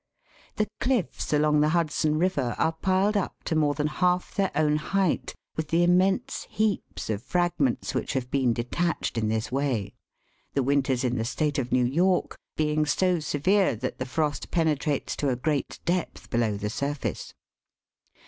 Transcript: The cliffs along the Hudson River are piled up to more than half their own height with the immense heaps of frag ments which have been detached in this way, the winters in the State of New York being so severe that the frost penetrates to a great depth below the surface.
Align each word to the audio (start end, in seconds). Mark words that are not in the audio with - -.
The 0.55 0.67
cliffs 0.79 1.31
along 1.31 1.59
the 1.61 1.69
Hudson 1.77 2.17
River 2.17 2.55
are 2.57 2.71
piled 2.71 3.15
up 3.15 3.43
to 3.43 3.55
more 3.55 3.75
than 3.75 3.85
half 3.85 4.33
their 4.33 4.49
own 4.55 4.77
height 4.77 5.35
with 5.55 5.67
the 5.67 5.83
immense 5.83 6.47
heaps 6.49 7.07
of 7.11 7.21
frag 7.21 7.51
ments 7.59 7.93
which 7.93 8.13
have 8.13 8.31
been 8.31 8.51
detached 8.51 9.15
in 9.15 9.27
this 9.27 9.51
way, 9.51 9.93
the 10.55 10.63
winters 10.63 11.03
in 11.03 11.17
the 11.17 11.23
State 11.23 11.59
of 11.59 11.71
New 11.71 11.85
York 11.85 12.35
being 12.55 12.83
so 12.87 13.19
severe 13.19 13.75
that 13.75 13.99
the 13.99 14.07
frost 14.07 14.49
penetrates 14.49 15.15
to 15.17 15.29
a 15.29 15.35
great 15.35 15.79
depth 15.85 16.31
below 16.31 16.57
the 16.57 16.71
surface. 16.71 17.35